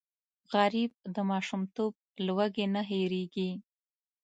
[0.53, 1.93] غریب د ماشومتوب
[2.25, 3.51] لوږې نه هېرېږي